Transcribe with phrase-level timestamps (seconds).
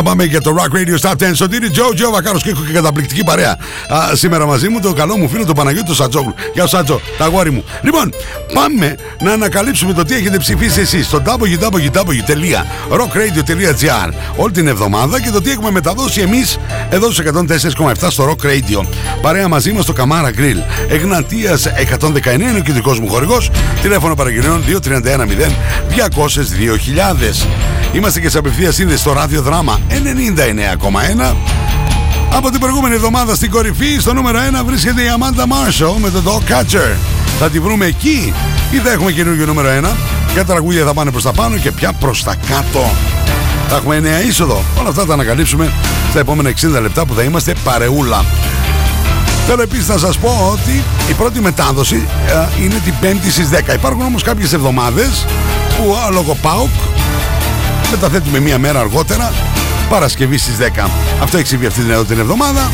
[0.00, 1.16] Να πάμε για το Rock Radio Stop 10.
[1.34, 5.16] Σωτήρι Τζο, Τζο Βακάρος και έχω και καταπληκτική παρέα α, σήμερα μαζί μου το καλό
[5.16, 6.34] μου φίλο του Παναγιώτη του Σατζόγλου.
[6.54, 7.64] Γεια σου Σατζό, τα αγόρι μου.
[7.82, 8.12] Λοιπόν,
[8.54, 15.40] πάμε να ανακαλύψουμε το τι έχετε ψηφίσει εσείς στο www.rockradio.gr όλη την εβδομάδα και το
[15.40, 16.58] τι έχουμε μεταδώσει εμείς
[16.90, 17.26] εδώ στους
[17.74, 18.84] 104,7 στο Rock Radio.
[19.22, 20.62] Παρέα μαζί μας το Καμάρα Grill.
[20.88, 23.50] Εγνατίας 119 είναι ο κεντρικός μου χορηγός.
[23.82, 25.52] Τηλέφωνο παραγγελιών 2310
[25.96, 27.79] 202.000.
[27.92, 29.80] Είμαστε και σε απευθεία σύνδεση στο ράδιο δράμα
[31.30, 31.34] 99,1.
[32.32, 36.22] Από την προηγούμενη εβδομάδα στην κορυφή, στο νούμερο 1 βρίσκεται η Amanda Marshall με το
[36.24, 36.96] Dog Catcher.
[37.38, 38.32] Θα τη βρούμε εκεί
[38.70, 39.96] ή θα έχουμε καινούργιο νούμερο 1.
[40.34, 42.90] Ποια τραγούδια θα πάνε προς τα πάνω και ποια προς τα κάτω;
[43.68, 45.72] Θα έχουμε νέα είσοδο; Όλα αυτά θα ανακαλύψουμε
[46.10, 48.24] στα επόμενα 60 λεπτά που θα είμαστε παρεούλα.
[49.46, 53.74] Θέλω επίσης να σας πω ότι η πρώτη μετάδοση ε, είναι την 5η στις 10.
[53.74, 55.24] Υπάρχουν όμως κάποιες εβδομάδες
[55.76, 56.68] που α, λόγω ΠΑΟΚ
[57.90, 59.32] μεταθέτουμε μία μέρα αργότερα,
[59.88, 60.88] Παρασκευή στις 10.
[61.22, 62.70] Αυτό έχει συμβεί αυτή την, εδώ την εβδομάδα.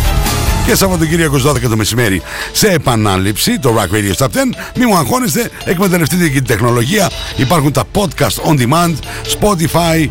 [0.67, 4.31] Και Σαββατοκύριακος 12 το μεσημέρι σε επανάληψη το Rock Radio Stop 10.
[4.77, 7.11] Μη μου αγχώνεστε, εκμεταλλευτείτε και την τεχνολογία.
[7.36, 8.95] Υπάρχουν τα podcast on demand,
[9.39, 10.06] Spotify,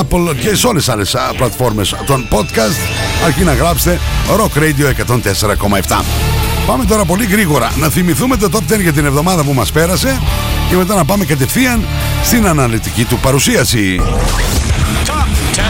[0.00, 2.78] Apple και σε όλες τις άλλες πλατφόρμες των podcast.
[3.24, 4.00] Αρκεί να γράψετε
[4.36, 4.92] Rock Radio
[5.88, 6.04] 104,7.
[6.66, 10.20] Πάμε τώρα πολύ γρήγορα να θυμηθούμε το Top 10 για την εβδομάδα που μας πέρασε
[10.70, 11.84] και μετά να πάμε κατευθείαν
[12.24, 14.00] στην αναλυτική του παρουσίαση.
[15.04, 15.60] Top 10.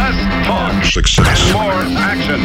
[0.00, 0.18] Less
[0.48, 0.74] talk.
[0.98, 1.40] Success.
[1.60, 1.80] More
[2.12, 2.40] action.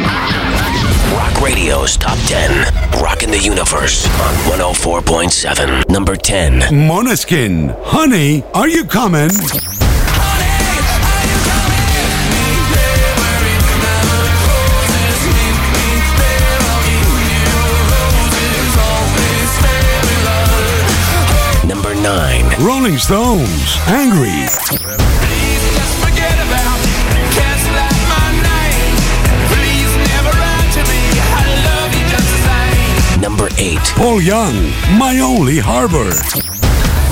[1.18, 2.66] Rock Radio's Top 10.
[3.06, 3.96] Rocking the Universe
[4.26, 5.88] on 104.7.
[5.96, 6.60] Number 10.
[6.90, 7.54] Moneskin,
[7.94, 9.30] honey, are you coming?
[22.62, 24.46] Rolling Stones, angry.
[33.20, 33.78] Number 8.
[33.96, 34.54] Paul Young,
[34.96, 36.12] my only harbor.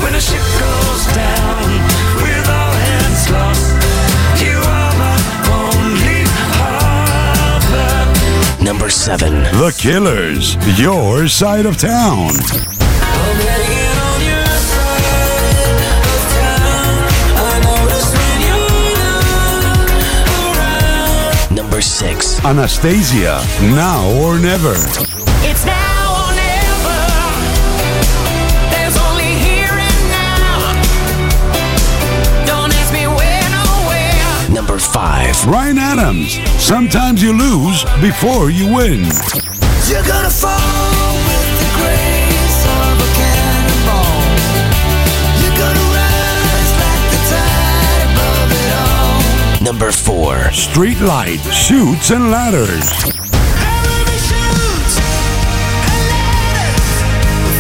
[0.04, 1.66] When a ship goes down
[2.22, 3.74] with all hands lost,
[4.40, 5.18] you are my
[5.50, 6.22] only
[7.66, 7.84] harbor.
[8.64, 9.42] Number 7.
[9.42, 12.30] The Killers, your side of town.
[13.12, 13.59] Oh,
[21.80, 22.44] Six.
[22.44, 24.74] Anastasia, now or never.
[25.42, 25.90] It's now.
[34.70, 35.46] number five.
[35.46, 36.38] Ryan Adams.
[36.62, 39.06] Sometimes you lose before you win.
[39.88, 40.59] You're gonna fall.
[49.80, 50.52] Number 4.
[50.52, 52.90] Street light, shoots and ladders.
[52.92, 55.32] However shoots and
[56.20, 57.00] ladders,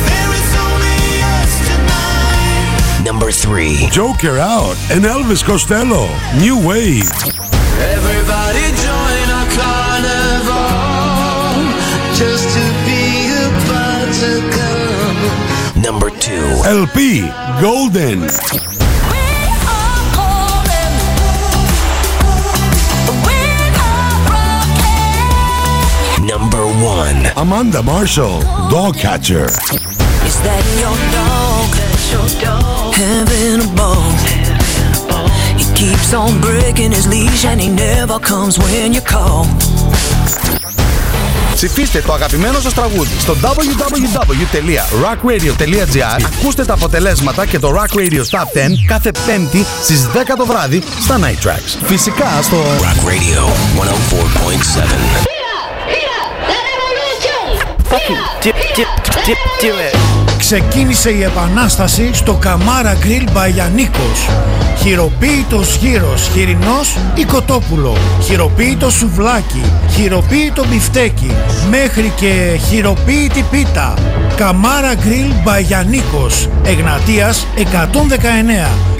[0.04, 1.00] there is only
[1.40, 3.00] us tonight.
[3.06, 3.88] Number 3.
[3.90, 6.08] Joker out and Elvis Costello,
[6.38, 7.08] new wave.
[7.80, 10.60] Everybody join our carnival
[12.12, 15.80] just to be about to come.
[15.80, 16.36] Number 2.
[16.66, 17.30] LP,
[17.62, 18.28] golden.
[27.40, 29.46] Amanda Marshall, dog catcher.
[30.28, 31.68] Is that your dog?
[31.80, 32.92] That's your dog.
[32.92, 34.12] Having a ball.
[35.60, 39.46] He keeps on breaking his leash and he never comes when you call.
[41.54, 48.38] Ψηφίστε το αγαπημένο σας τραγούδι στο www.rockradio.gr Ακούστε τα αποτελέσματα και το Rock Radio Top
[48.38, 48.42] 10
[48.86, 51.78] κάθε πέμπτη στις 10 το βράδυ στα Night Tracks.
[51.84, 53.48] Φυσικά στο Rock Radio
[55.24, 55.39] 104.7.
[60.38, 64.28] Ξεκίνησε η επανάσταση στο Καμάρα Grill Μπαγιανίκος.
[64.82, 67.96] Χειροποίητος γύρος, χοιρινός ή κοτόπουλο.
[68.22, 71.30] Χειροποίητο σουβλάκι, χειροποίητο μπιφτέκι.
[71.70, 73.94] Μέχρι και χειροποίητη πίτα.
[74.36, 76.48] Καμάρα Grill Μπαγιανίκος.
[76.64, 78.99] Εγνατίας 119.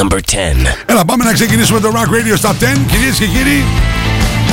[0.00, 0.74] Number 10.
[0.86, 2.78] Έλα, πάμε να ξεκινήσουμε το Rock Radio Stop 10.
[2.86, 3.64] Κυρίες και κύριοι,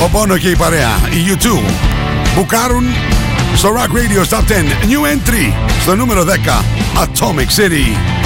[0.02, 1.60] Ο Πόνο και η παρέα, οι U2,
[2.34, 2.84] μπουκάρουν
[3.56, 4.42] στο Rock Radio Top 10
[4.88, 6.64] New Entry στο νούμερο 10
[7.02, 8.21] Atomic City.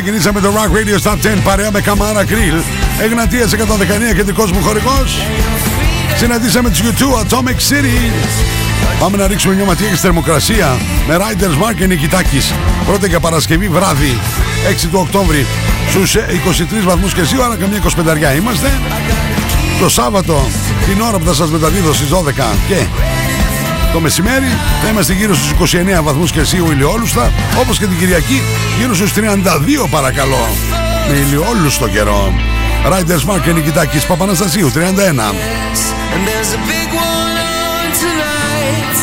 [0.00, 2.62] Ξεκινήσαμε το Rock Radio Top 10 παρέα με Καμάρα Grill,
[3.02, 5.18] Εγνατίας 119 και δικός μου χορηγός.
[6.16, 8.12] Συναντήσαμε τους U2 Atomic City.
[8.98, 10.76] Πάμε να ρίξουμε μια ματιά και στη θερμοκρασία
[11.08, 12.52] με Riders Mark και Νικητάκης.
[12.86, 14.18] Πρώτα για Παρασκευή βράδυ,
[14.68, 15.46] 6 του Οκτώβρη,
[15.90, 18.80] στους 23 βαθμούς και άρα καμία 25 είμαστε.
[19.80, 20.48] Το Σάββατο,
[20.86, 22.76] την ώρα που θα σας μεταδίδω στις 12 και
[23.92, 24.46] το μεσημέρι
[24.82, 27.30] θα είμαστε γύρω στους 29 βαθμούς Κελσίου ηλιόλουστα
[27.60, 28.42] όπως και την Κυριακή
[28.78, 29.18] γύρω στους 32
[29.90, 30.48] παρακαλώ
[31.08, 32.32] με ηλιόλουστο καιρό
[32.90, 34.78] Riders Mark και Νικητάκης Παπαναστασίου 31
[36.14, 38.96] And there's a big one on tonight.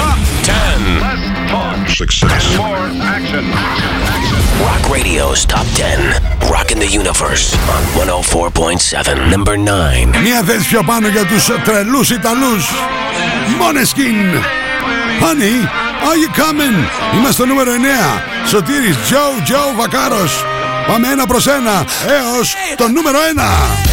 [0.00, 1.00] Top 10.
[1.00, 1.88] Less talk.
[1.88, 2.56] Success.
[2.56, 2.84] More
[3.16, 3.44] action.
[4.66, 6.27] Rock Radio's Top 10.
[6.50, 9.30] Rocking the Universe on 104.7.
[9.30, 10.20] Number 9.
[10.22, 12.70] Μία θέση πιο πάνω για τους τρελούς Ιταλούς
[13.60, 14.42] Måneskin
[15.22, 15.58] Honey,
[16.08, 16.76] are you coming?
[17.14, 17.70] Είμαστε στο νούμερο
[18.46, 20.44] 9 Σωτήρης Τζο Τζο Βακάρος
[20.86, 23.18] Πάμε ένα προς ένα έως το νούμερο
[23.84, 23.87] 1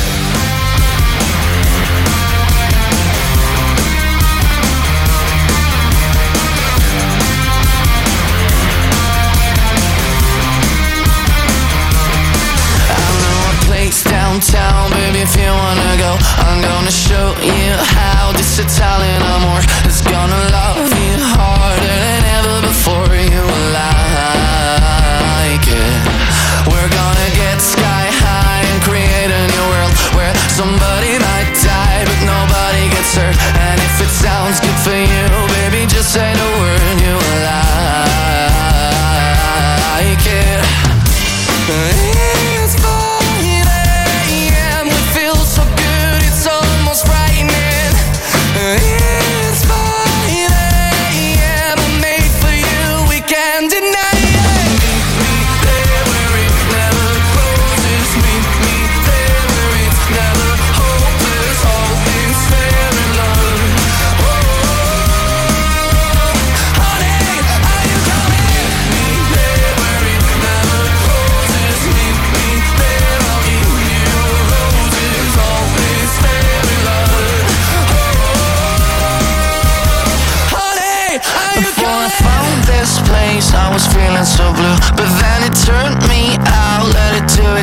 [17.46, 17.74] you.
[17.78, 19.15] How this Italian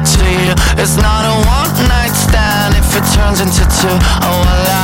[0.04, 0.52] to you.
[0.82, 3.96] It's not a one night stand if it turns into two.
[4.22, 4.81] Oh, I like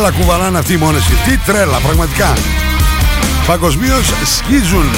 [0.00, 2.32] τρέλα κουβαλάνε αυτοί οι μόνες Τι τρέλα, πραγματικά.
[3.46, 4.90] Παγκοσμίως σκίζουν.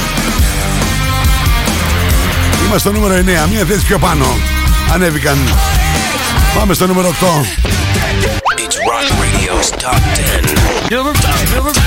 [2.64, 3.18] Είμαστε στο νούμερο 9,
[3.50, 4.26] μία θέση πιο πάνω.
[4.92, 5.38] Ανέβηκαν.
[6.59, 7.12] Πάμε στο νούμερο 8.
[8.64, 10.21] It's Rock Radio's Top 10.
[10.90, 11.54] Number 10.
[11.56, 11.78] Number 10.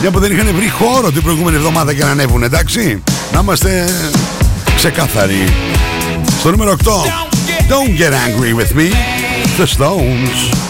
[0.00, 3.02] μια που δεν είχαν βρει χώρο την προηγούμενη εβδομάδα για να ανέβουν, εντάξει.
[3.32, 3.84] Να είμαστε
[4.76, 5.52] ξεκάθαροι.
[6.38, 6.90] Στο νούμερο 8.
[7.68, 8.90] Don't get angry with me.
[9.58, 10.67] The Stones.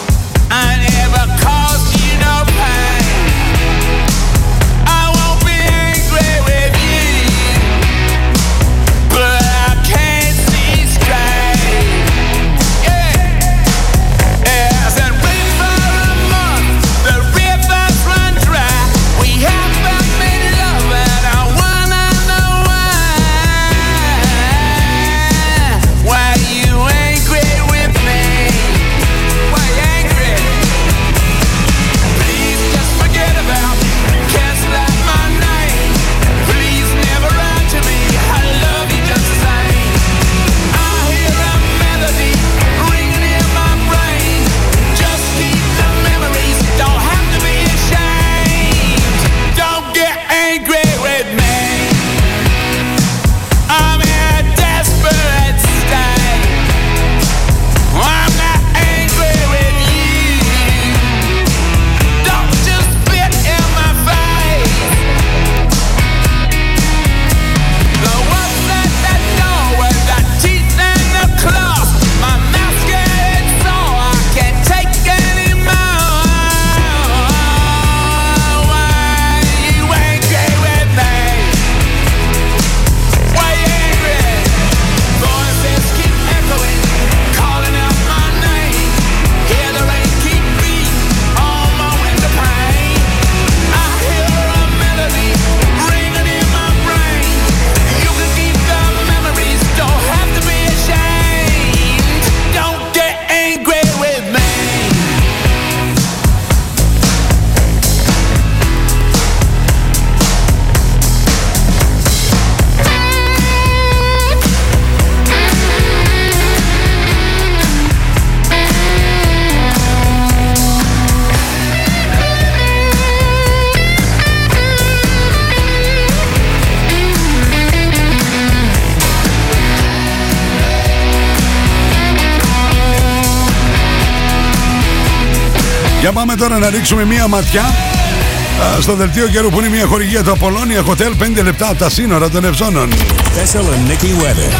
[136.08, 140.22] Για πάμε τώρα να ρίξουμε μία ματιά α, στο δελτίο καιρού που είναι μια χορηγία
[140.22, 142.92] του Απολώνια Hotel 5 λεπτά από τα σύνορα των Ευζώνων.
[142.92, 144.52] Thessaloniki weather.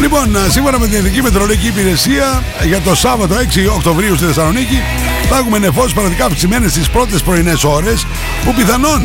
[0.00, 4.82] Λοιπόν, α, σύμφωνα με την Εθνική Μετρολογική Υπηρεσία, για το Σάββατο 6 Οκτωβρίου στη Θεσσαλονίκη
[5.30, 8.06] θα έχουμε νεφώσεις πραγματικά αυξημένες τι πρώτες πρωινές ώρες
[8.44, 9.02] που πιθανόν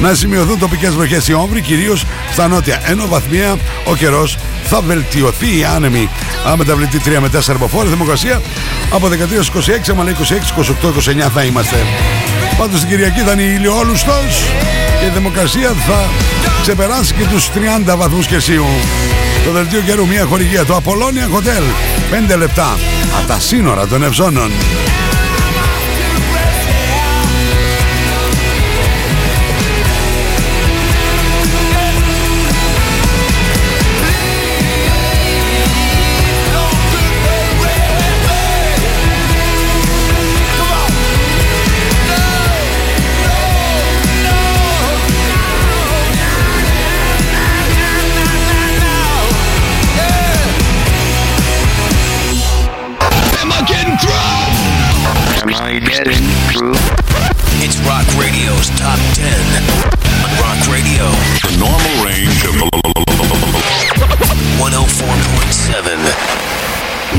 [0.00, 2.82] να σημειωθούν τοπικές βροχές ή όμβροι, κυρίως στα νότια.
[2.84, 6.08] Ενώ βαθμία ο καιρός θα βελτιωθεί η άνεμη
[6.48, 8.42] α, μεταβλητή 3 με 4 αποφόρη θερμοκρασία
[8.92, 11.76] από 13 26, άμα λέει 26, 28, 29 θα είμαστε.
[12.58, 14.50] Πάντως την Κυριακή θα είναι ηλιόλουστος
[15.00, 16.08] και η θερμοκρασία θα
[16.62, 17.48] ξεπεράσει και τους
[17.86, 18.66] 30 βαθμούς Κελσίου.
[19.44, 21.62] Το δελτίο καιρού μια χορηγία το Apollonia Hotel
[22.32, 22.78] 5 λεπτά
[23.18, 24.50] από τα σύνορα των Ευζώνων.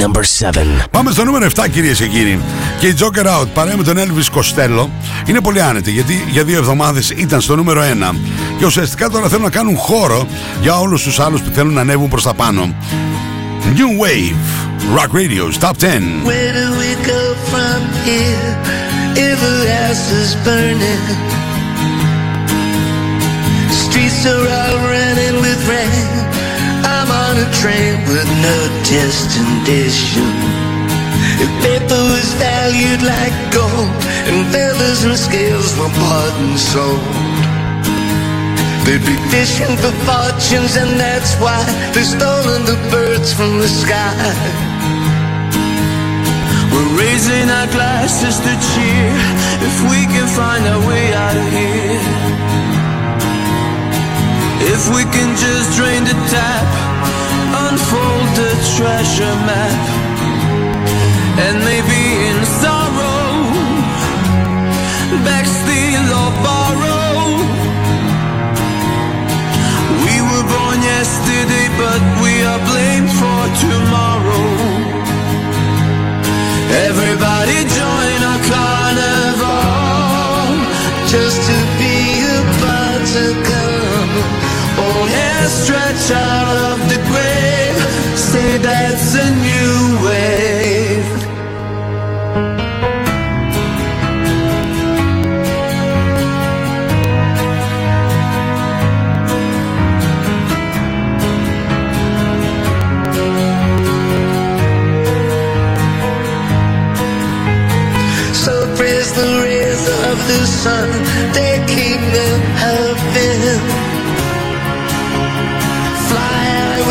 [0.04, 0.86] Number 7.
[0.92, 2.40] Πάμε στο νούμερο 7 κυρίες και κύριοι
[2.80, 4.88] Και η Joker Out παρέα με τον Elvis Costello
[5.26, 7.82] Είναι πολύ άνετη γιατί για δύο εβδομάδες ήταν στο νούμερο
[8.12, 8.16] 1
[8.60, 10.28] Και ουσιαστικά τώρα θέλουν να κάνουν χώρο
[10.62, 12.76] Για όλους τους άλλους που θέλουν να ανέβουν προς τα πάνω
[13.76, 14.36] New Wave
[14.98, 18.52] Rock Radio's Top 10 Where do we go from here
[19.30, 21.04] if the house is burning?
[23.84, 26.23] Streets are all running with rain.
[27.34, 30.30] On a train with no destination.
[31.42, 33.90] If paper was valued like gold
[34.30, 37.02] and feathers and scales were bought and sold.
[38.86, 41.58] They'd be fishing for fortunes, and that's why
[41.98, 44.14] they've stolen the birds from the sky.
[46.70, 49.10] We're raising our glasses to cheer
[49.66, 51.98] if we can find our way out of here.
[54.70, 56.93] If we can just drain the tap,
[57.74, 59.78] unfold the treasure map,
[61.46, 63.26] and maybe in sorrow,
[65.26, 67.18] back steal or borrow.
[70.06, 74.48] We were born yesterday, but we are blamed for tomorrow.
[76.88, 79.50] Everybody join our carnival
[81.14, 81.96] just to be
[82.36, 82.40] a
[83.50, 84.14] come.
[84.84, 87.53] Oh, hands stretch out of the grave,
[88.62, 91.10] that's a new wave.
[108.34, 110.90] So praise the rays of the sun,
[111.34, 112.28] they keep me
[112.60, 113.93] helping.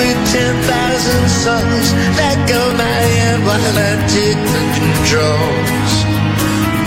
[0.02, 1.86] With ten thousand songs
[2.18, 5.92] that go my head while I take the controls.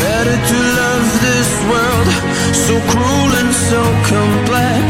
[0.04, 2.10] Better to love this world,
[2.66, 4.88] so cruel and so complex,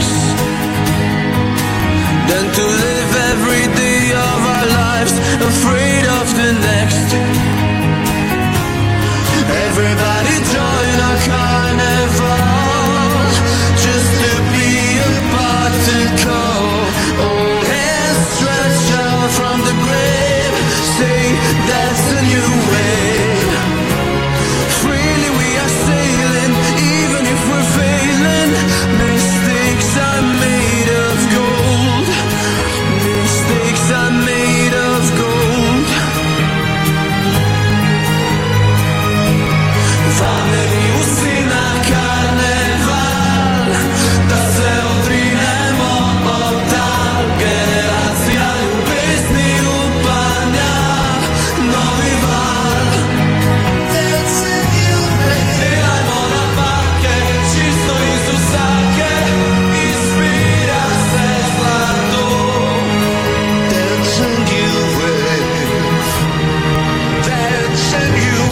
[2.30, 5.16] than to live every day of our lives
[5.52, 7.08] afraid of the next.
[9.66, 11.65] Everybody join our carnival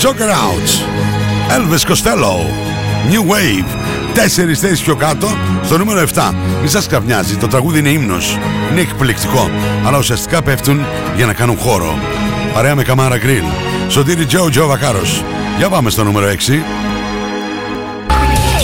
[0.04, 0.70] a new Joker Out.
[1.50, 2.36] Elvis Costello.
[3.10, 3.78] New Wave.
[4.13, 5.28] Τέσσερις θέσεις πιο κάτω
[5.63, 8.38] στο νούμερο 7 Μη σας καυνιάζει, το τραγούδι είναι ύμνος.
[8.72, 9.50] Είναι εκπληκτικό.
[9.86, 10.86] Αλλά ουσιαστικά πέφτουν
[11.16, 11.98] για να κάνουν χώρο.
[12.54, 13.44] Παρέα με Καμάρα Γκριλ
[13.88, 15.24] Σωτήρι Τζο Τζο Βακάρος.
[15.58, 16.63] Για πάμε στο νούμερο 6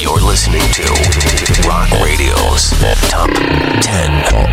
[0.01, 0.85] You're listening to
[1.69, 2.63] Rock Radio's
[3.11, 3.29] Top
[3.81, 4.39] 10.
[4.39, 4.49] On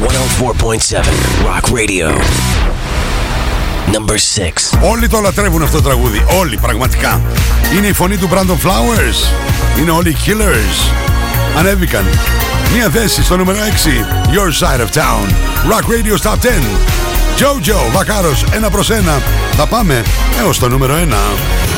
[0.00, 2.08] 104.7 Rock Radio.
[3.92, 4.90] Number 6.
[4.90, 6.24] Όλοι το λατρεύουν αυτό το τραγούδι.
[6.38, 7.20] Όλοι πραγματικά.
[7.76, 9.32] Είναι η φωνή του Brandon Flowers.
[9.80, 10.90] Είναι όλοι οι Killers.
[11.58, 12.04] Ανέβηκαν.
[12.74, 13.62] Μία θέση στο νούμερο 6
[14.32, 15.28] Your Side of Town.
[15.70, 16.36] Rock Radio Top 10
[17.38, 19.20] Jojo Βακάρος ένα προς ένα.
[19.56, 20.02] Θα πάμε
[20.40, 21.75] έως το νούμερο 1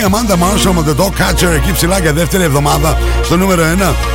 [0.00, 3.66] η Amanda Marshall με το Dog Catcher εκεί ψηλά για δεύτερη εβδομάδα στο νούμερο 1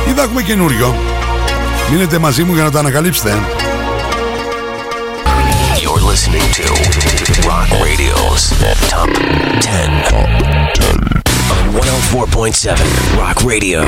[0.08, 0.94] ή θα έχουμε καινούριο.
[1.90, 3.30] Μείνετε μαζί μου για να το ανακαλύψετε.
[5.82, 6.66] You're listening to
[7.50, 8.42] Rock Radio's
[8.92, 9.10] Top
[9.60, 10.30] 10 on
[11.72, 12.76] 104.7
[13.20, 13.80] Rock Radio.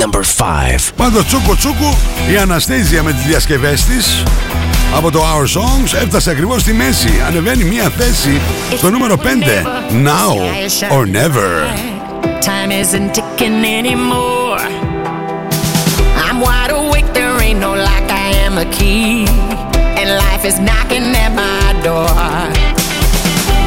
[0.00, 0.92] Number 5.
[0.96, 1.96] Πάντως τσούκου τσούκου
[2.32, 4.22] η Αναστέζια με τις διασκευές της
[4.95, 7.21] από το Our Songs έφτασε ακριβώς στη μέση.
[7.27, 8.41] Ανεβαίνει μία θέση
[8.77, 9.25] στο νούμερο 5.
[9.91, 10.37] Now
[10.91, 11.49] or never.
[12.41, 14.63] Time isn't ticking anymore.
[16.25, 19.25] I'm wide awake, there ain't no lock, I am a key.
[19.99, 22.09] And life is knocking at my door.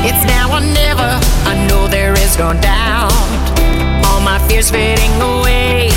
[0.08, 1.10] It's now or never,
[1.50, 3.12] I know there is no doubt.
[4.06, 5.90] All my fears fading away.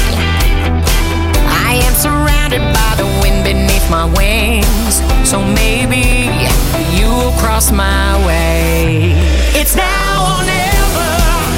[1.69, 5.02] I am surrounded by the wind beneath my wings.
[5.28, 6.28] So maybe
[6.96, 9.12] you will cross my way.
[9.54, 11.57] It's now or never.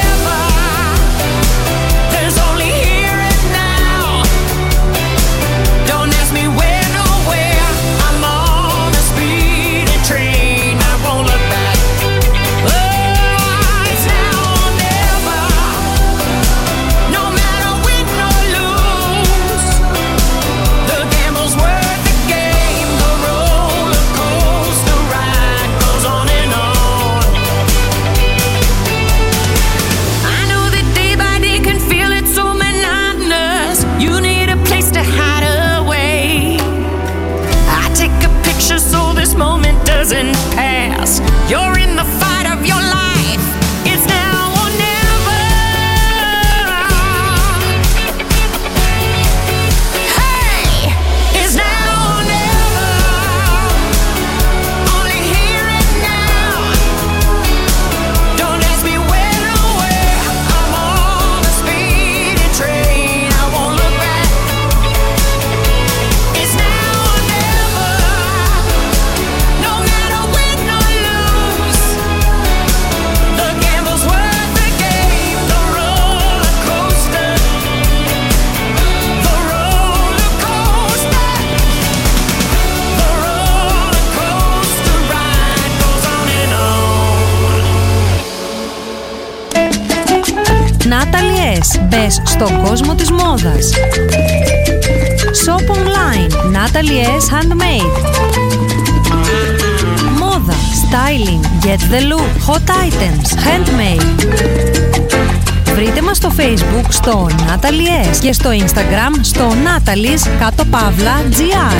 [107.61, 108.17] Στο Natalie S.
[108.19, 111.73] και στο instagram στο Natalie's κάτω παύλα GR.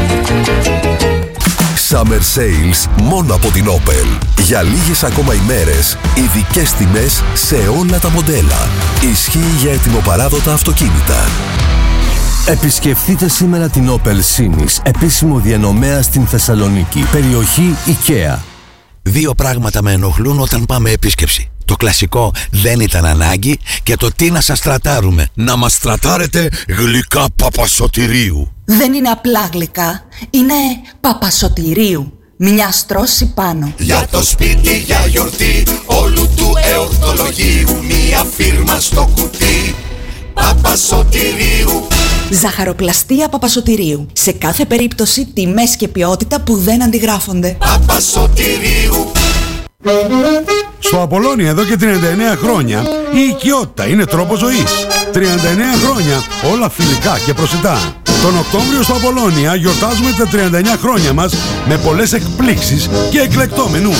[1.90, 4.20] Summer Sales μόνο από την Opel.
[4.42, 8.70] Για λίγες ακόμα ημέρες, ειδικές τιμές σε όλα τα μοντέλα.
[9.12, 11.26] Ισχύει για ετοιμοπαράδοτα αυτοκίνητα.
[12.48, 18.38] Επισκεφτείτε σήμερα την Opel Sinis, επίσημο διανομέα στην Θεσσαλονίκη, περιοχή IKEA.
[19.02, 21.51] Δύο πράγματα με ενοχλούν όταν πάμε επίσκεψη.
[21.72, 25.28] Το κλασικό δεν ήταν ανάγκη και το τι να σας τρατάρουμε.
[25.34, 28.52] Να μας τρατάρετε γλυκά παπασωτηρίου.
[28.66, 30.54] Δεν είναι απλά γλυκά, είναι
[31.02, 32.14] παπασωτηρίου.
[32.38, 33.74] Μια στρώση πάνω.
[33.78, 39.76] Για το σπίτι, για γιορτή Όλου του εορτολογίου Μια φίρμα στο κουτί
[40.34, 41.88] Παπασωτηρίου
[42.32, 44.08] Ζαχαροπλαστεία Παπασωτηρίου.
[44.14, 47.58] Σε κάθε περίπτωση τιμές και ποιότητα που δεν αντιγράφονται.
[47.60, 49.12] Παπασωτηρίου
[50.80, 51.86] Στο Απολώνια εδώ και 39
[52.44, 52.82] χρόνια
[53.14, 54.88] η οικειότητα είναι τρόπος ζωής.
[55.14, 55.18] 39
[55.84, 57.78] χρόνια όλα φιλικά και προσιτά.
[58.22, 61.34] Τον Οκτώβριο στο Απολώνια γιορτάζουμε τα 39 χρόνια μας
[61.68, 63.94] με πολλές εκπλήξεις και εκλεκτό μενού.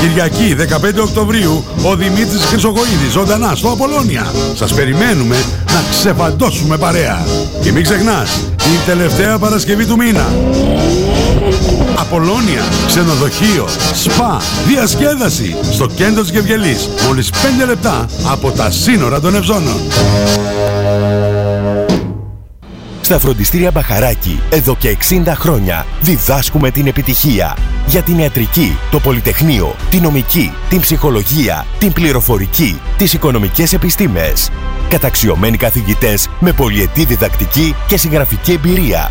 [0.00, 4.32] Κυριακή 15 Οκτωβρίου ο Δημήτρης Χρυσοκοίδης ζωντανά στο Απολώνια.
[4.54, 7.26] Σας περιμένουμε να ξεφαντώσουμε παρέα.
[7.62, 10.26] Και μην ξεχνάς, η τελευταία Παρασκευή του μήνα.
[11.98, 16.88] Απολώνια, ξενοδοχείο, σπα, διασκέδαση στο κέντρο της Γευγελής.
[17.06, 19.76] Μόλις 5 λεπτά από τα σύνορα των Ευζώνων.
[23.00, 27.56] Στα φροντιστήρια Μπαχαράκη, εδώ και 60 χρόνια, διδάσκουμε την επιτυχία.
[27.86, 34.50] Για την ιατρική, το πολυτεχνείο, την νομική, την ψυχολογία, την πληροφορική, τις οικονομικές επιστήμες.
[34.88, 39.10] Καταξιωμένοι καθηγητές με πολυετή διδακτική και συγγραφική εμπειρία.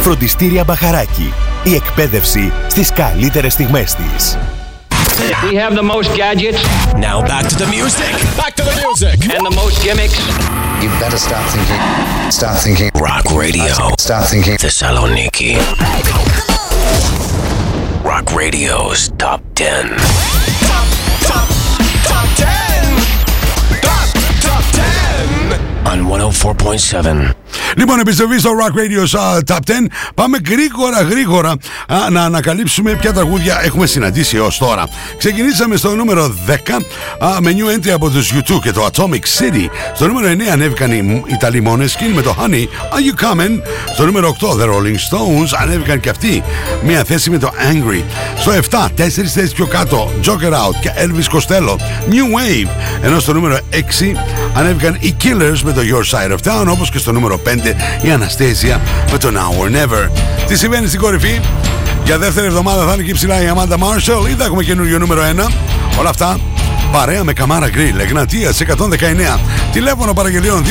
[0.00, 1.32] Φροντιστήρια Μπαχαράκη.
[1.62, 4.38] Η εκπαίδευση στις καλύτερες στιγμές της.
[5.50, 6.60] We have the most gadgets.
[7.06, 8.12] Now back to the music.
[8.42, 9.16] Back to the music.
[9.34, 10.18] And the most gimmicks.
[10.82, 11.80] You better start thinking.
[12.38, 12.88] Start thinking.
[13.08, 13.72] Rock Radio.
[14.06, 14.56] Start thinking.
[14.64, 15.50] Thessaloniki.
[18.10, 19.96] Rock Radio's Top 10.
[25.90, 27.47] On 104.7.
[27.78, 29.72] Λοιπόν, επιστροφή στο Rock Radio uh, Top 10.
[30.14, 31.50] Πάμε γρήγορα, γρήγορα
[31.88, 34.88] α, να ανακαλύψουμε ποια τραγούδια έχουμε συναντήσει έως τώρα.
[35.18, 36.52] Ξεκινήσαμε στο νούμερο 10
[37.18, 39.66] α, με new entry από τους U2 και το Atomic City.
[39.94, 42.64] Στο νούμερο 9 ανέβηκαν οι Ιταλοί Måneskin με το Honey
[42.94, 43.60] Are You Coming;
[43.94, 46.42] Στο νούμερο 8 The Rolling Stones ανέβηκαν και αυτοί
[46.84, 48.02] μια θέση με το Angry.
[48.36, 51.76] Στο 7, τέσσερις θέσεις πιο κάτω Joker Out και Elvis Costello
[52.10, 52.68] New Wave.
[53.02, 53.76] Ενώ στο νούμερο 6
[54.54, 57.40] ανέβηκαν οι Killers με το Your Side of Town όπως και στο νούμερο
[58.02, 58.80] 5 η Αναστέζια
[59.12, 60.08] με το Now or Never.
[60.46, 61.40] Τι συμβαίνει στην κορυφή;
[62.04, 65.22] Για δεύτερη εβδομάδα θα είναι εκεί ψηλά η Amanda Marshall ή θα έχουμε καινούριο νούμερο
[65.22, 65.26] 1.
[65.98, 66.38] Όλα αυτά
[66.92, 68.54] παρέα με Καμάρα Γκριλ, Εγνατία 119.
[69.72, 70.66] Τηλέφωνο παραγγελίων 2310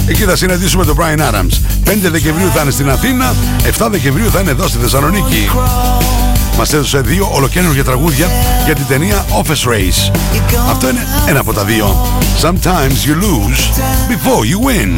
[0.07, 1.59] Εκεί θα συναντήσουμε τον Brian Adams.
[1.85, 3.35] 5 Δεκεμβρίου θα είναι στην Αθήνα,
[3.77, 5.49] 7 Δεκεμβρίου θα είναι εδώ στη Θεσσαλονίκη.
[6.57, 8.27] Μας έδωσε δύο ολοκένουργια τραγούδια
[8.65, 10.11] για την ταινία Office Race.
[10.69, 12.07] Αυτό είναι ένα από τα δύο.
[12.41, 13.71] Sometimes you lose
[14.09, 14.97] before you win.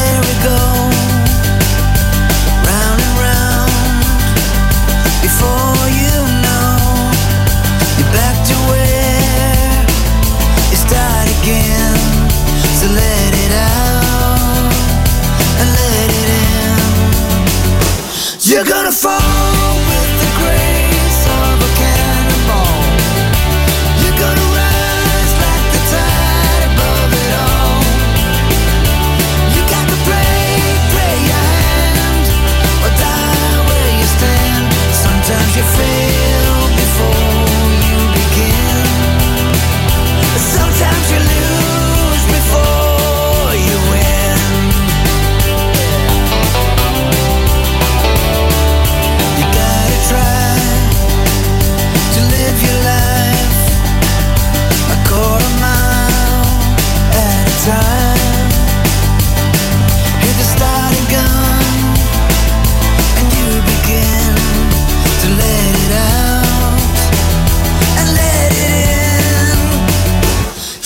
[18.61, 19.60] You're gonna fall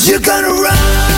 [0.08, 1.15] You're gonna run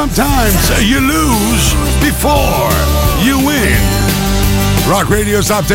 [0.00, 1.66] Sometimes you lose
[2.08, 2.72] before
[3.26, 3.80] you win.
[4.88, 5.74] Rock Radio Top 10.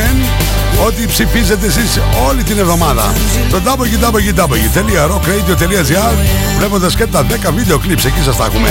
[0.86, 3.14] Ό,τι ψηφίζετε εσείς όλη την εβδομάδα.
[3.50, 6.14] Το www.rockradio.gr
[6.58, 8.70] βλέποντας και τα 10 βίντεο κλιπς εκεί σας τα έχουμε.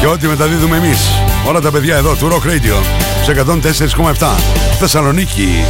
[0.00, 0.98] Και ό,τι μεταδίδουμε εμείς.
[1.48, 2.74] Όλα τα παιδιά εδώ του Rock Radio
[3.24, 4.36] σε 104,7
[4.78, 5.64] Θεσσαλονίκη.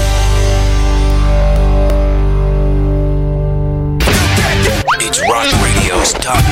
[5.07, 6.45] It's Rock Radio's Top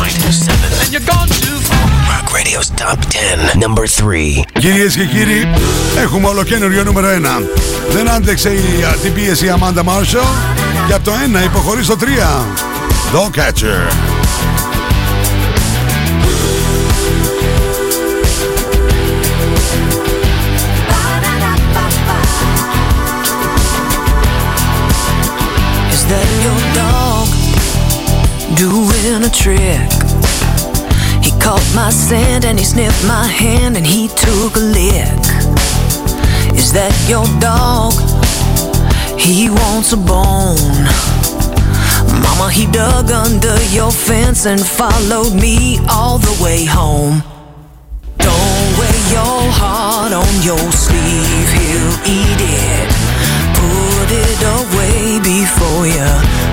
[0.00, 1.18] 0, 4, 9, 7.
[2.76, 4.44] Top 10, Number 3.
[4.58, 5.48] Κυρίες και κύριοι,
[5.96, 7.12] έχουμε όλο καινούριο νούμερο 1.
[7.90, 10.20] Δεν άντεξε η TPS η Αμάντα Μάρσο.
[10.86, 12.46] για το 1 υποχωρήσω το 3.
[13.12, 14.17] Λόγ Κάτσερ.
[29.28, 29.90] A trick?
[31.22, 35.20] He caught my scent and he sniffed my hand and he took a lick.
[36.56, 37.92] Is that your dog?
[39.18, 40.84] He wants a bone.
[42.22, 47.22] Mama, he dug under your fence and followed me all the way home.
[48.18, 52.88] Don't wear your heart on your sleeve, he'll eat it.
[53.60, 56.08] Put it away before you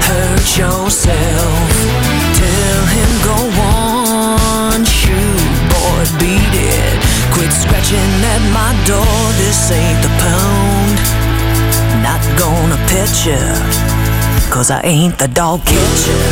[0.08, 2.15] hurt yourself.
[2.46, 6.96] Tell him go on, shoot, boy, beat it.
[7.34, 10.98] Quit scratching at my door, this ain't the pound.
[12.06, 13.42] Not gonna pet you,
[14.54, 16.24] cause I ain't the dog catcher.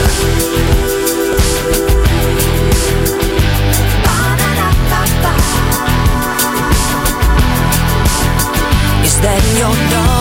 [9.04, 10.14] Is that your dog?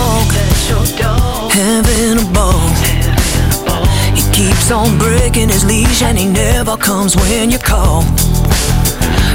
[1.52, 2.91] Having a ball.
[4.42, 8.02] Keeps on breaking his leash and he never comes when you call.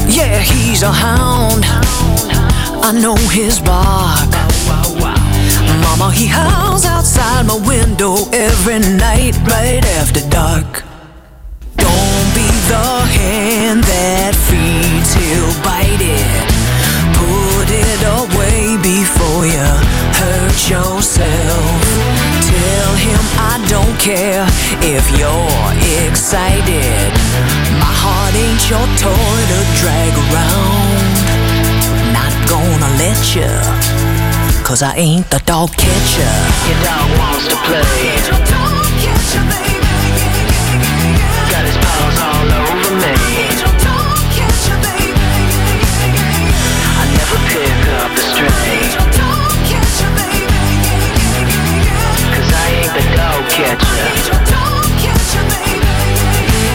[0.05, 1.63] Yeah, he's a hound.
[2.83, 4.27] I know his bark.
[5.81, 10.83] Mama, he howls outside my window every night right after dark.
[11.77, 12.87] Don't be the
[13.17, 16.27] hand that feeds, he'll bite it.
[17.15, 19.67] Put it away before you
[20.19, 21.76] hurt yourself.
[23.57, 24.45] I don't care
[24.85, 25.73] if you're
[26.07, 27.09] excited.
[27.81, 31.17] My heart ain't your toy to drag around.
[32.13, 33.49] Not gonna let you,
[34.63, 36.37] cause I ain't the dog catcher.
[36.69, 38.66] Your dog wants to play.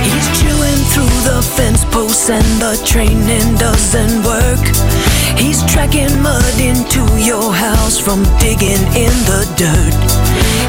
[0.07, 4.65] He's chewing through the fence posts and the training doesn't work.
[5.37, 9.97] He's tracking mud into your house from digging in the dirt.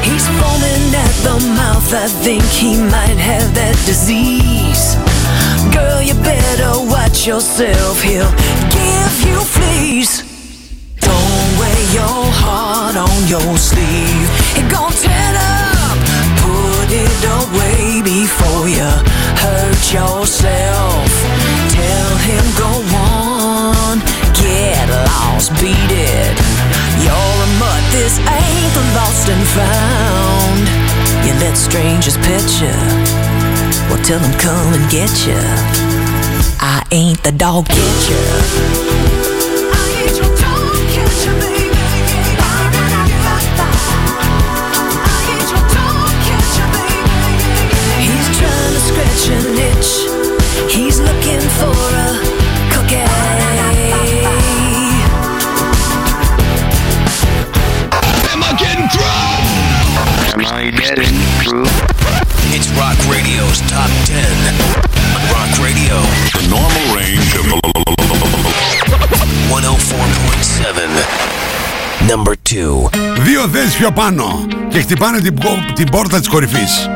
[0.02, 4.96] He's foaming at the mouth, I think he might have that disease.
[5.72, 8.30] Girl, you better watch yourself, he'll
[8.70, 10.22] give you fleas.
[11.00, 14.28] Don't wear your heart on your sleeve.
[14.56, 15.53] He gon' tear up.
[16.96, 18.86] It away before you
[19.42, 21.10] hurt yourself.
[21.74, 23.98] Tell him go on,
[24.32, 26.34] get lost, beat it.
[27.02, 30.64] You're a mutt, this ain't the lost and found.
[31.26, 32.76] You let strangers pet you.
[33.90, 35.42] Well, tell him come and get you.
[36.60, 39.23] I ain't the dog catcher.
[73.46, 76.88] Δύο θέσεις πιο πάνω και χτυπάνε την, πο- την πόρτα της κορυφής.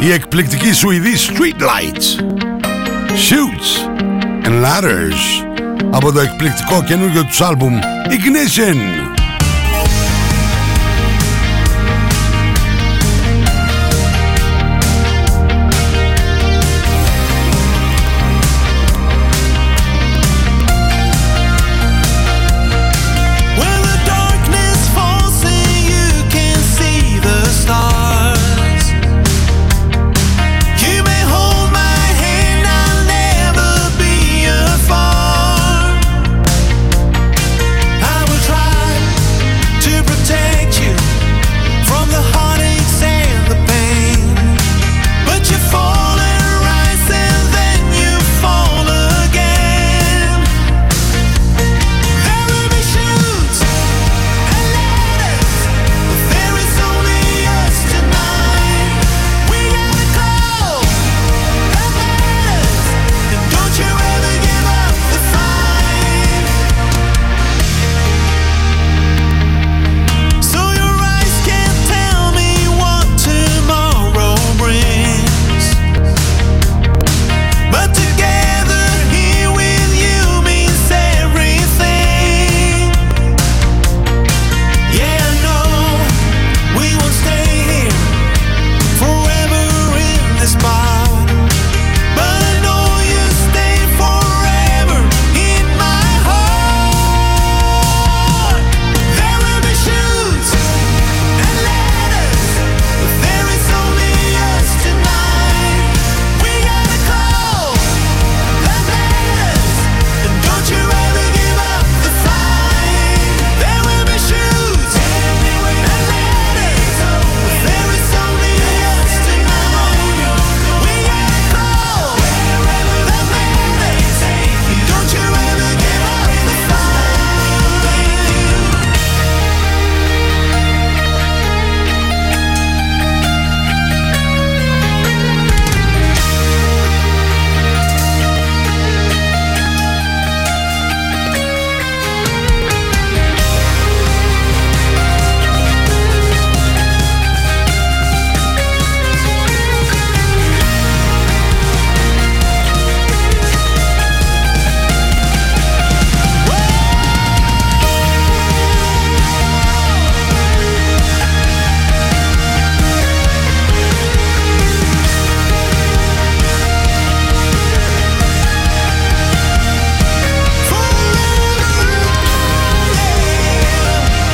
[0.00, 2.22] Η εκπληκτική Σουηδή Streetlights.
[3.10, 3.88] Shoots
[4.46, 5.46] and Ladders
[5.90, 7.78] από το εκπληκτικό καινούργιο τους άλμπουμ
[8.08, 8.76] Ignition.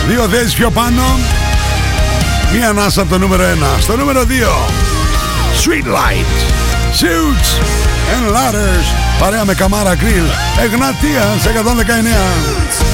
[0.09, 1.03] Δύο θέσεις πιο πάνω.
[2.53, 3.45] Μία ανάσα από το νούμερο
[3.77, 3.81] 1.
[3.81, 4.25] Στο νούμερο 2.
[5.63, 6.31] Street Light.
[7.01, 7.51] Suits
[8.15, 8.87] and Ladders.
[9.21, 10.25] Παρέα με Καμάρα Γκριλ.
[10.63, 12.88] Εγνατία σε 119.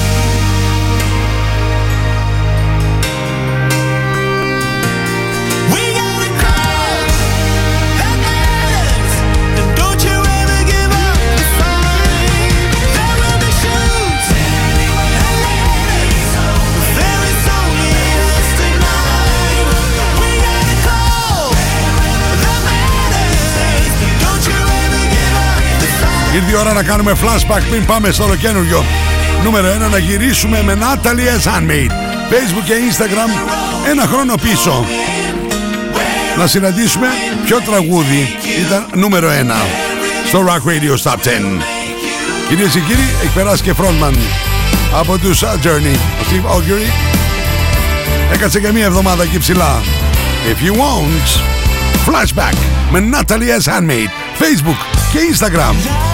[26.34, 28.84] Ήρθε η ώρα να κάνουμε flashback πριν πάμε στο ολοκένουργιο.
[29.44, 31.48] Νούμερο 1 να γυρίσουμε με Natalie S.
[31.48, 31.90] Handmade.
[32.30, 33.30] Facebook και Instagram
[33.90, 34.86] ένα χρόνο πίσω.
[36.38, 37.06] Να συναντήσουμε
[37.44, 39.32] ποιο τραγούδι ήταν νούμερο 1
[40.26, 41.62] στο Rock Radio Top 10.
[42.48, 44.14] Κυρίες και κύριοι, έχει περάσει και frontman
[44.98, 46.92] από τους Journey, ο Steve Augury.
[48.32, 49.82] Έκατσε και μία εβδομάδα εκεί ψηλά.
[50.52, 51.28] If you want,
[52.06, 52.56] flashback
[52.90, 53.72] με Natalie S.
[53.72, 54.10] Handmade.
[54.38, 54.80] Facebook
[55.12, 56.13] και Instagram.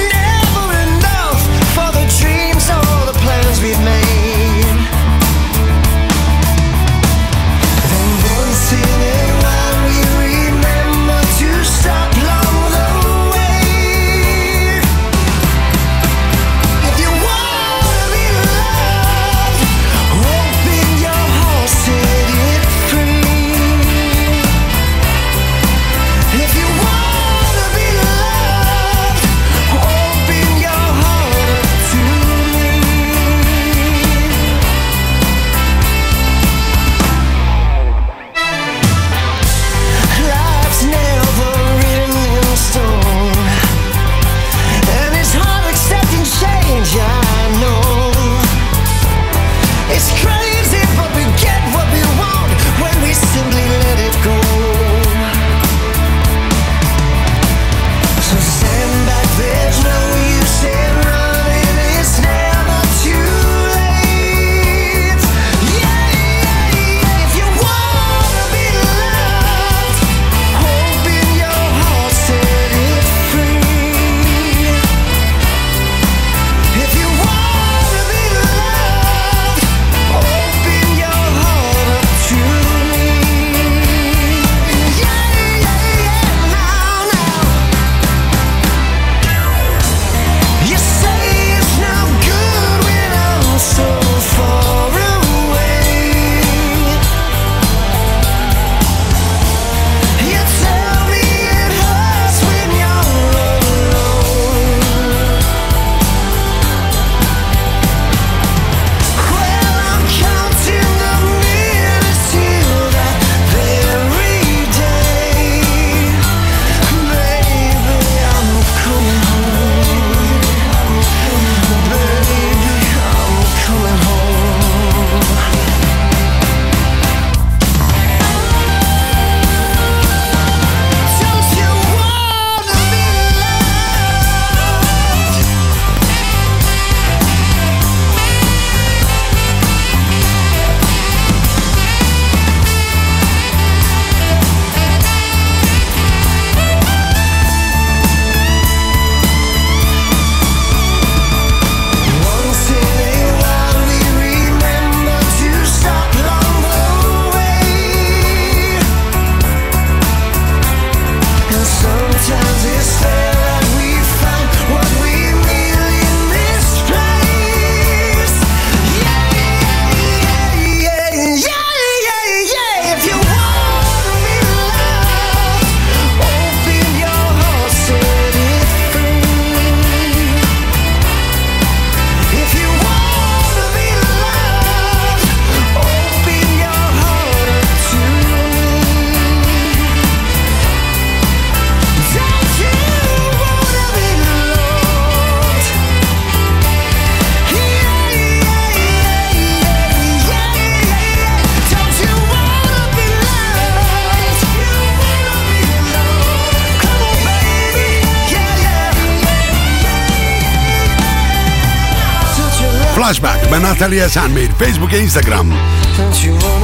[213.00, 215.46] Flashback με Natalia Sunmade, Facebook και Instagram.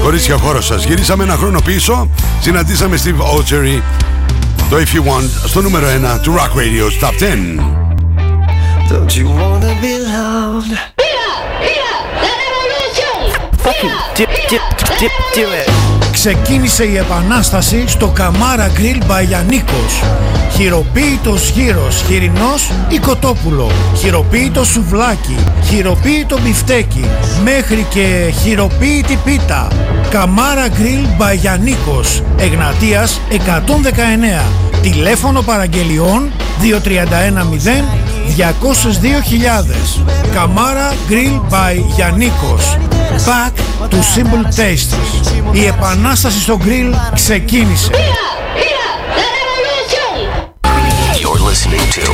[0.02, 2.08] Κορίτσια χώρο σας, γυρίσαμε ένα χρόνο πίσω,
[2.40, 3.82] συναντήσαμε Steve Ochery,
[4.70, 5.86] το If You Want, στο νούμερο
[6.16, 7.82] 1 του Rock Radio Top 10.
[8.90, 10.72] Don't you wanna be loved?
[16.11, 20.01] Ξεκίνησε η επανάσταση στο Καμάρα Grill by Γιαννίκος.
[20.51, 23.71] Χειροποίητος γύρος, χοιρινός ή κοτόπουλο.
[23.95, 27.05] Χειροποίητο σουβλάκι, χειροποίητο μπιφτέκι,
[27.43, 29.67] μέχρι και χειροποίητη πίτα.
[30.09, 34.66] Καμάρα Grill by Γιαννίκος, Εγνατίας 119.
[34.91, 36.31] Τηλέφωνο παραγγελιών
[36.61, 37.83] 2310
[38.37, 42.77] 202.000 Καμάρα Grill by Γιαννίκος
[43.25, 43.51] Back
[43.89, 44.95] to Simple Tastes
[45.51, 47.91] Η επανάσταση στο grill ξεκίνησε
[51.21, 52.05] You're listening to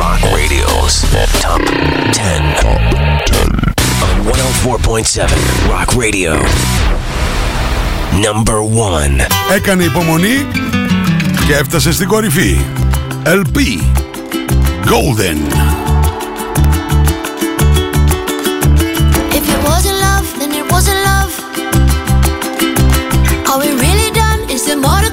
[0.00, 0.94] Rock Radio's
[1.42, 1.62] Top
[2.12, 2.80] 10 on
[4.24, 5.28] 104.7
[5.72, 6.32] Rock Radio.
[8.26, 9.54] Number 1.
[9.56, 10.46] Έκανε υπομονή
[11.49, 12.57] και έφτασε στην κορυφή.
[13.23, 13.57] LP
[14.91, 15.39] Golden.
[19.37, 21.31] If it wasn't love, then it wasn't love.
[23.49, 24.39] Are we really done?
[24.55, 25.08] Is there more to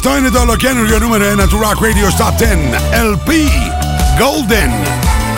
[0.00, 2.44] Αυτό είναι το ολοκένουργιο νούμερο 1 του Rock Radio Top 10
[3.12, 3.30] LP
[4.18, 4.88] Golden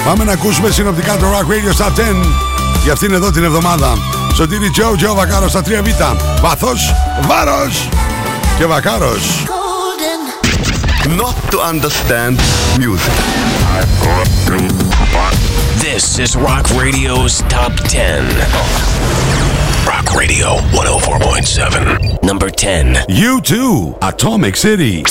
[0.04, 2.26] Πάμε να ακούσουμε συνοπτικά το Rock Radio Top 10
[2.82, 3.98] για αυτήν εδώ την εβδομάδα
[4.34, 6.94] Σωτήρι Τζο, Τζο Βακάρος στα 3Β Βάθος,
[7.26, 7.88] βάρος
[8.58, 9.44] και Βακάρος
[11.04, 12.36] Not to understand
[12.78, 13.16] music.
[15.86, 18.22] This is Rock Radio's Top 10.
[19.90, 22.09] Rock Radio 104.7.
[22.22, 23.06] Number 10.
[23.08, 25.02] You too, Atomic City.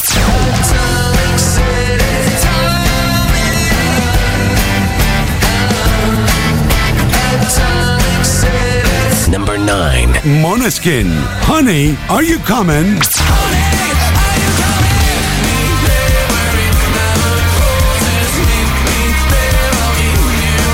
[9.30, 10.14] Number 9.
[10.41, 11.07] Monoskin.
[11.45, 12.97] Honey, are you coming?
[13.01, 14.49] Honey, are you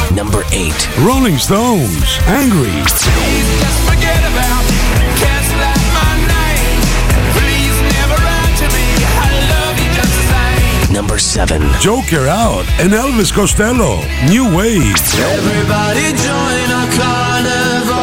[0.09, 0.15] coming?
[0.15, 0.89] Number 8.
[1.05, 2.19] Rolling Stones.
[2.27, 2.71] Angry.
[11.47, 11.61] 7.
[11.79, 14.95] Joker Out and Elvis Costello, New Wave.
[15.13, 17.93] Everybody join our carnival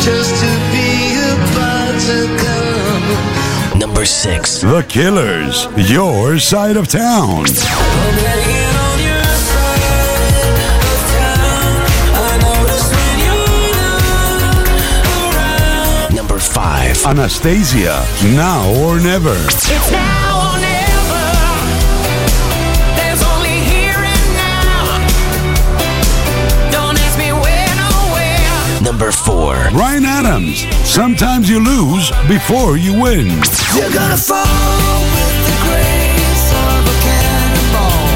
[0.00, 2.18] just to be about to
[3.72, 3.78] come.
[3.80, 4.60] Number 6.
[4.60, 7.44] The Killers, Your Side of Town.
[16.14, 17.06] Number 5.
[17.06, 19.34] Anastasia, Now or Never.
[19.34, 20.19] It's now or never.
[28.80, 29.54] Number 4.
[29.72, 33.28] Ryan Adams, Sometimes You Lose Before You Win.
[33.76, 38.08] You're gonna fall with the grace of a cannonball.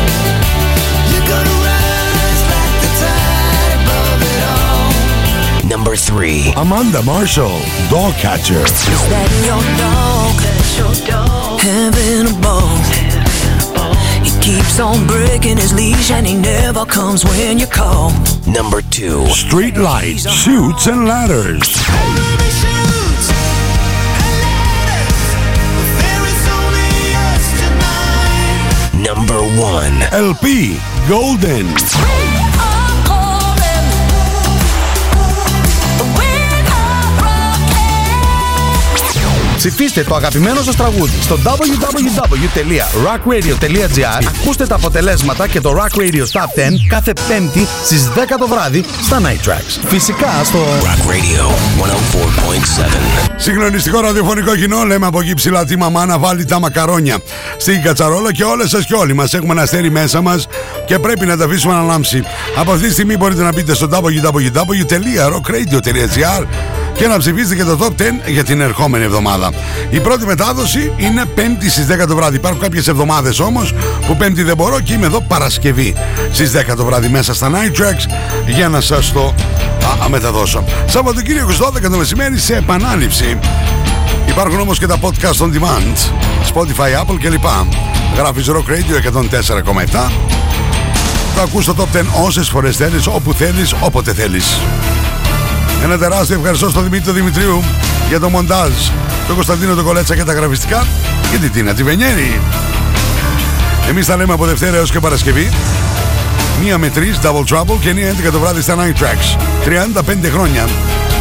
[1.13, 5.69] You're gonna rise like the tide above it all.
[5.69, 6.55] Number 3.
[6.57, 7.61] Amanda Marshall,
[7.91, 8.65] Dog Catcher.
[8.65, 10.15] Is that your dog?
[10.79, 11.61] your dog?
[11.61, 13.04] Having a ball.
[14.45, 18.11] He keeps on breaking his leash and he never comes when you call.
[18.47, 19.25] Number 2.
[19.29, 21.75] Street Lights, Shoots and Ladders.
[29.03, 30.03] Number 1.
[30.13, 30.79] LP,
[31.09, 32.44] Golden.
[39.67, 46.21] Ψηφίστε το αγαπημένο σας τραγούδι στο www.rockradio.gr Ακούστε τα αποτελέσματα και το Rock Radio Top
[46.21, 46.23] 10
[46.89, 49.79] κάθε πέμπτη στις 10 το βράδυ στα Night Tracks.
[49.87, 51.51] Φυσικά στο Rock Radio
[51.83, 51.87] 104.7.
[53.37, 57.19] Συγκλονιστικό ραδιοφωνικό κοινό, λέμε από εκεί ψηλά τη μαμά να βάλει τα μακαρόνια
[57.57, 60.47] στην κατσαρόλα και όλες σας και όλοι μας έχουμε ένα αστέρι μέσα μας
[60.87, 62.23] και πρέπει να τα αφήσουμε να λάμψει.
[62.57, 66.45] Από αυτή τη στιγμή μπορείτε να μπείτε στο www.rockradio.gr
[66.95, 69.53] και να ψηφίσετε και το top 10 για την ερχόμενη εβδομάδα.
[69.91, 72.37] Η πρώτη μετάδοση είναι 5η στις 10 το βράδυ.
[72.37, 73.75] Υπάρχουν κάποιες εβδομάδες όμως
[74.07, 75.95] που 5η δεν μπορώ και είμαι εδώ Παρασκευή
[76.33, 78.07] στις 10 το βράδυ μέσα στα Night Tracks
[78.47, 79.35] για να σας το
[80.01, 80.65] α, α, μεταδώσω.
[80.87, 83.39] Σαββατοκύριακος 12 το μεσημέρι σε επανάληψη.
[84.29, 85.97] Υπάρχουν όμως και τα podcast on demand,
[86.53, 87.45] Spotify, Apple κλπ.
[88.17, 90.11] Γράφεις Rock Radio 104,7.
[91.37, 94.59] Θα ακούς το top 10 όσες φορές θέλεις, όπου θέλεις, όποτε θέλεις.
[95.85, 97.63] Ένα τεράστιο ευχαριστώ στον Δημήτρη τον Δημητρίου
[98.09, 98.73] για το μοντάζ,
[99.27, 100.87] τον Κωνσταντίνο τον Κολέτσα και τα γραφιστικά
[101.31, 102.41] και την Τίνα τη Βενιέρη.
[103.89, 105.51] Εμείς τα λέμε από Δευτέρα έως και Παρασκευή.
[106.63, 109.39] Μία με τρεις, Double Trouble και μία 11 το βράδυ στα Night Tracks.
[109.65, 110.69] 35 χρόνια.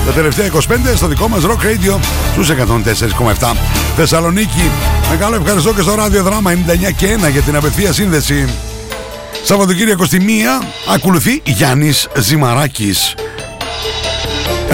[0.06, 2.00] Τα τελευταία 25 στο δικό μας Rock Radio
[2.32, 3.56] στους 104,7.
[3.96, 4.72] Θεσσαλονίκη.
[5.10, 8.46] Μεγάλο ευχαριστώ και στο ράδιο δράμα 99 και 1 για την απευθεία σύνδεση.
[9.44, 10.62] Σαββατοκύριακο στη μία
[10.94, 13.16] ακολουθεί Γιάννης Ζημαράκης.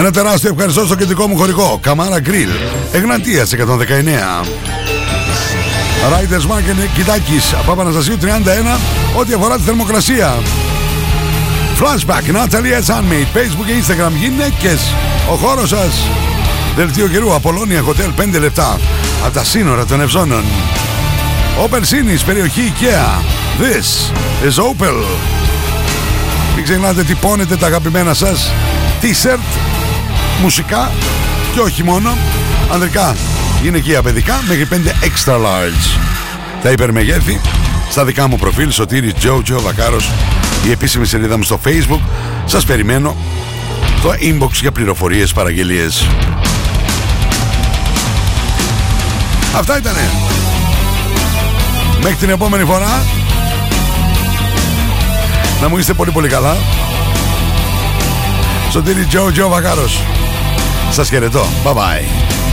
[0.00, 2.48] Ένα τεράστιο ευχαριστώ στο κεντρικό μου χωρικό Καμάρα Γκριλ.
[2.92, 3.56] Εγνατίας 119
[6.12, 7.54] Riders Market Κιτάκης.
[7.66, 8.78] Παπαναστασίου 31
[9.16, 10.38] Ό,τι αφορά τη θερμοκρασία.
[11.78, 12.94] Flashback Natalie S.
[12.94, 14.80] Handmade Facebook και Instagram Γυναίκες.
[15.30, 15.94] Ο χώρος σας.
[16.76, 18.80] Δελτίο καιρού Απολώνια Hotel 5 λεπτά.
[19.24, 20.44] Από τα σύνορα των Ευζώνων.
[21.64, 23.22] Opel Sinis περιοχή IKEA.
[23.62, 24.12] This
[24.48, 25.04] is Opel.
[26.54, 28.52] Μην ξεχνάτε τυπώνετε τα αγαπημένα σας.
[29.02, 29.79] T-shirt
[30.40, 30.90] μουσικά
[31.54, 32.16] και όχι μόνο.
[32.72, 33.16] Ανδρικά
[33.62, 35.98] γυναικεία παιδικά μέχρι 5 extra large.
[36.62, 37.40] Τα υπερμεγέθη
[37.90, 40.10] στα δικά μου προφίλ Σωτήρης Jojo Βακάρος
[40.66, 42.00] η επίσημη σελίδα μου στο facebook.
[42.44, 43.16] Σας περιμένω
[44.02, 46.06] το inbox για πληροφορίες παραγγελίες.
[49.56, 50.10] Αυτά ήτανε.
[52.02, 53.02] Μέχρι την επόμενη φορά
[55.60, 56.56] να μου είστε πολύ πολύ καλά.
[58.70, 60.00] Σωτήρη Τζο Τζο Βακάρος
[60.99, 62.48] Σας χαιρετώ Bye bye